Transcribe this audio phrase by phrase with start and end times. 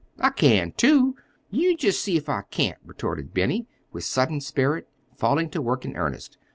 [0.19, 1.15] "I can, too.
[1.51, 5.95] You just see if I can't!" retorted Benny, with sudden spirit, falling to work in
[5.95, 6.39] earnest.